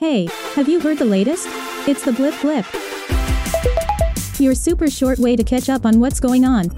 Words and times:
Hey, 0.00 0.28
have 0.54 0.66
you 0.66 0.80
heard 0.80 0.96
the 0.96 1.04
latest? 1.04 1.46
It's 1.86 2.02
the 2.02 2.12
Blip 2.12 2.34
Blip. 2.40 2.64
Your 4.40 4.54
super 4.54 4.88
short 4.88 5.18
way 5.18 5.36
to 5.36 5.44
catch 5.44 5.68
up 5.68 5.84
on 5.84 6.00
what's 6.00 6.20
going 6.20 6.42
on. 6.42 6.68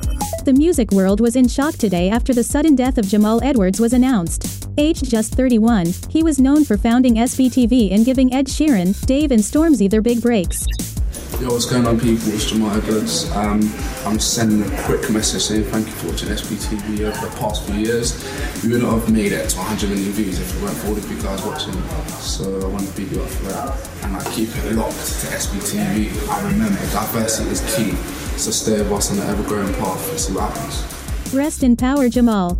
The 0.45 0.52
music 0.52 0.91
world 0.91 1.21
was 1.21 1.37
in 1.37 1.46
shock 1.46 1.77
today 1.77 2.11
after 2.11 2.35
the 2.35 2.43
sudden 2.43 2.74
death 2.74 2.98
of 2.98 3.06
Jamal 3.06 3.40
Edwards 3.45 3.79
was 3.79 3.93
announced. 3.93 4.69
Aged 4.77 5.08
just 5.08 5.35
31, 5.35 5.95
he 6.08 6.24
was 6.24 6.40
known 6.40 6.64
for 6.64 6.77
founding 6.77 7.14
SBTV 7.14 7.95
and 7.95 8.04
giving 8.04 8.35
Ed 8.35 8.48
Sheeran, 8.48 9.00
Dave 9.06 9.31
and 9.31 9.41
Stormzy 9.41 9.89
their 9.89 10.03
big 10.03 10.21
breaks. 10.21 10.67
Yo, 11.40 11.49
what's 11.51 11.67
going 11.67 11.85
on, 11.87 11.99
people? 11.99 12.28
It's 12.33 12.48
Jamal 12.48 12.71
Edwards. 12.76 13.30
Um, 13.33 13.60
I'm 14.06 14.21
sending 14.21 14.62
a 14.62 14.83
quick 14.83 15.10
message 15.10 15.42
saying 15.42 15.65
thank 15.65 15.87
you 15.87 15.92
for 15.94 16.09
watching 16.09 16.28
SBTV 16.28 17.01
over 17.01 17.27
the 17.27 17.37
past 17.37 17.66
few 17.66 17.74
years. 17.77 18.15
We 18.62 18.70
would 18.73 18.83
not 18.83 19.01
have 19.01 19.12
made 19.12 19.33
it 19.33 19.48
to 19.51 19.56
100 19.59 19.91
million 19.91 20.12
views 20.12 20.38
if 20.38 20.56
it 20.56 20.62
weren't 20.62 20.77
for 20.77 20.88
all 20.88 20.97
of 20.97 21.10
you 21.10 21.20
guys 21.20 21.42
watching. 21.45 21.74
So 22.20 22.60
I 22.60 22.66
want 22.66 22.87
to 22.87 22.97
big 22.97 23.10
you 23.10 23.23
up 23.23 23.29
for 23.29 23.45
that. 23.47 24.05
And 24.05 24.16
I 24.16 24.23
keep 24.30 24.51
it 24.55 24.73
locked 24.77 24.95
to 24.95 25.27
SBTV. 25.34 26.29
I 26.29 26.52
remember 26.52 26.79
diversity 26.93 27.51
is 27.51 27.60
key. 27.74 27.93
So 28.38 28.52
stay 28.52 28.79
with 28.79 28.93
us 28.93 29.10
on 29.10 29.16
the 29.16 29.24
ever 29.24 29.43
growing 29.43 29.73
path 29.74 30.10
and 30.10 30.21
see 30.21 30.33
what 30.35 30.52
happens. 30.52 31.35
Rest 31.35 31.65
in 31.65 31.77
power, 31.77 32.09
Jamal. 32.09 32.59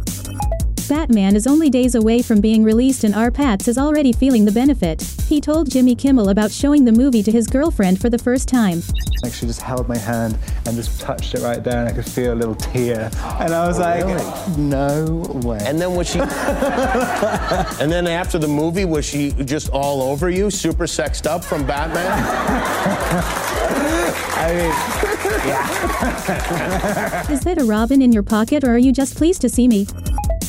Batman 0.93 1.35
is 1.37 1.47
only 1.47 1.71
days 1.71 1.95
away 1.95 2.21
from 2.21 2.43
being 2.43 2.63
released 2.63 3.03
and 3.03 3.15
R. 3.15 3.31
Pats 3.31 3.67
is 3.67 3.79
already 3.79 4.13
feeling 4.13 4.45
the 4.45 4.53
benefit. 4.53 5.01
He 5.27 5.41
told 5.41 5.71
Jimmy 5.71 5.95
Kimmel 5.95 6.29
about 6.29 6.51
showing 6.51 6.85
the 6.85 6.93
movie 6.93 7.23
to 7.23 7.33
his 7.33 7.47
girlfriend 7.47 7.99
for 7.99 8.11
the 8.11 8.19
first 8.19 8.47
time. 8.47 8.83
Like 9.23 9.33
she 9.33 9.47
just 9.47 9.63
held 9.63 9.89
my 9.89 9.97
hand 9.97 10.37
and 10.67 10.77
just 10.77 11.01
touched 11.01 11.33
it 11.35 11.41
right 11.41 11.65
there 11.65 11.79
and 11.79 11.89
I 11.89 11.93
could 11.93 12.05
feel 12.05 12.35
a 12.35 12.37
little 12.37 12.55
tear. 12.55 13.11
And 13.41 13.55
I 13.55 13.67
was 13.67 13.79
Oh, 13.79 13.83
like, 13.85 14.05
really? 14.05 14.23
no 14.59 15.23
way. 15.43 15.61
And 15.63 15.81
then 15.81 15.95
was 15.97 16.11
she? 16.11 16.19
and 16.21 17.91
then 17.91 18.07
after 18.07 18.39
the 18.39 18.47
movie, 18.49 18.85
was 18.85 19.07
she 19.07 19.31
just 19.47 19.71
all 19.71 20.03
over 20.03 20.29
you, 20.29 20.51
super 20.51 20.87
sexed 20.87 21.27
up 21.27 21.43
from 21.43 21.67
Batman? 21.67 22.05
I 24.45 24.53
mean, 27.29 27.35
Is 27.35 27.41
that 27.45 27.57
a 27.59 27.65
robin 27.65 28.03
in 28.03 28.13
your 28.13 28.23
pocket 28.23 28.63
or 28.63 28.75
are 28.75 28.79
you 28.79 28.93
just 28.93 29.17
pleased 29.17 29.41
to 29.41 29.49
see 29.49 29.67
me? 29.69 29.87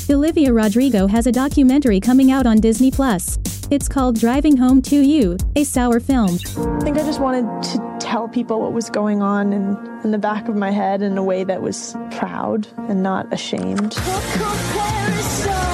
Olivia 0.10 0.52
Rodrigo 0.52 1.08
has 1.08 1.28
a 1.28 1.32
documentary 1.32 2.00
coming 2.00 2.30
out 2.30 2.46
on 2.46 2.58
Disney 2.58 2.92
Plus. 2.92 3.40
It's 3.72 3.88
called 3.88 4.20
Driving 4.20 4.58
Home 4.58 4.82
to 4.84 4.98
You, 4.98 5.38
a 5.56 5.64
sour 5.64 6.02
film. 6.02 6.38
I 6.58 6.80
think 6.82 6.98
I 6.98 7.04
just 7.04 7.22
wanted 7.22 7.64
to 7.64 7.98
tell 8.00 8.28
people 8.28 8.60
what 8.60 8.74
was 8.74 8.90
going 8.90 9.22
on 9.22 9.54
in, 9.54 9.78
in 10.04 10.12
the 10.12 10.18
back 10.18 10.50
of 10.50 10.56
my 10.58 10.72
head 10.72 11.02
in 11.02 11.18
a 11.18 11.24
way 11.24 11.46
that 11.46 11.62
was 11.62 11.96
proud 12.12 12.68
and 12.90 13.02
not 13.02 13.32
ashamed. 13.34 13.96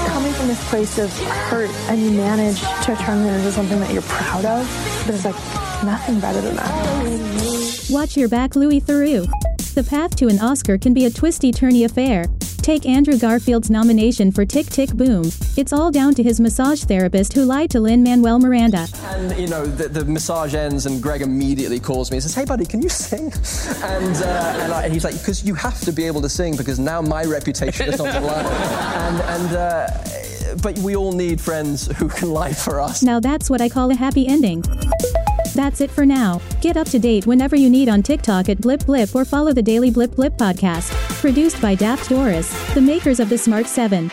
Coming 0.07 0.33
from 0.33 0.47
this 0.47 0.69
place 0.69 1.00
of 1.00 1.11
hurt 1.50 1.72
and 1.89 2.00
you 2.00 2.11
manage 2.11 2.61
to 2.61 2.95
turn 2.97 3.25
it 3.25 3.35
into 3.35 3.52
something 3.52 3.80
that 3.80 3.91
you're 3.91 4.03
proud 4.03 4.45
of, 4.45 5.03
there's 5.07 5.25
like 5.25 5.35
nothing 5.83 6.19
better 6.19 6.39
than 6.39 6.55
that. 6.55 7.88
Watch 7.89 8.16
your 8.16 8.30
back, 8.30 8.55
Louis 8.55 8.80
Theroux. 8.80 9.27
The 9.73 9.83
path 9.83 10.16
to 10.17 10.27
an 10.27 10.39
Oscar 10.39 10.77
can 10.77 10.94
be 10.94 11.05
a 11.05 11.09
twisty 11.09 11.52
turny 11.52 11.83
affair. 11.85 12.25
Take 12.70 12.86
Andrew 12.86 13.17
Garfield's 13.17 13.72
nomination 13.72 14.31
for 14.31 14.45
Tick 14.45 14.67
Tick 14.67 14.94
Boom. 14.94 15.31
It's 15.58 15.73
all 15.73 15.89
down 15.89 16.14
to 16.14 16.22
his 16.22 16.39
massage 16.39 16.84
therapist 16.84 17.34
who 17.34 17.44
lied 17.44 17.72
to 17.72 17.80
Lin 17.80 18.03
Manuel 18.03 18.38
Miranda. 18.38 18.86
And 19.06 19.36
you 19.39 19.48
know, 19.48 19.66
the, 19.66 19.89
the 19.89 20.06
massage 20.06 20.53
ends, 20.53 20.86
and 20.86 21.02
Greg 21.02 21.23
immediately 21.23 21.80
calls 21.80 22.12
me 22.12 22.17
and 22.17 22.22
says, 22.22 22.36
"Hey, 22.36 22.45
buddy, 22.45 22.67
can 22.67 22.84
you 22.84 22.90
sing?" 22.90 23.34
And 23.84 24.16
uh, 24.17 24.59
and, 24.62 24.72
I, 24.72 24.84
and 24.84 24.94
he's 24.94 25.03
like, 25.03 25.17
"Because 25.17 25.44
you 25.44 25.56
have 25.56 25.81
to 25.81 25.92
be 25.92 26.06
able 26.06 26.22
to 26.22 26.30
sing, 26.30 26.58
because 26.58 26.78
now 26.78 27.02
my 27.02 27.23
reputation 27.23 27.88
is 27.92 28.00
on 28.00 28.14
the 28.14 28.22
line." 28.22 28.45
And 28.45 29.22
and 29.22 29.56
uh, 29.56 29.88
but 30.62 30.78
we 30.78 30.95
all 30.95 31.12
need 31.12 31.42
friends 31.42 31.88
who 31.97 32.08
can 32.08 32.30
lie 32.30 32.53
for 32.53 32.80
us. 32.80 33.02
Now 33.02 33.20
that's 33.20 33.50
what 33.50 33.62
I 33.62 33.70
call 33.70 33.90
a 33.90 33.95
happy 33.95 34.28
ending. 34.28 34.64
That's 35.55 35.81
it 35.81 35.91
for 35.91 36.05
now. 36.05 36.41
Get 36.61 36.77
up 36.77 36.87
to 36.89 36.99
date 36.99 37.25
whenever 37.25 37.55
you 37.55 37.69
need 37.69 37.89
on 37.89 38.03
TikTok 38.03 38.49
at 38.49 38.61
Blip 38.61 38.85
Blip 38.85 39.15
or 39.15 39.25
follow 39.25 39.53
the 39.53 39.61
Daily 39.61 39.91
Blip 39.91 40.15
Blip 40.15 40.33
podcast. 40.33 40.91
Produced 41.21 41.61
by 41.61 41.75
Daft 41.75 42.09
Doris, 42.09 42.50
the 42.73 42.81
makers 42.81 43.19
of 43.19 43.29
the 43.29 43.38
Smart 43.38 43.67
7. 43.67 44.11